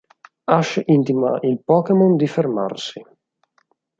Ash 0.55 0.81
intima 0.83 1.37
il 1.43 1.61
Pokémon 1.63 2.15
di 2.15 2.25
fermarsi. 2.25 3.03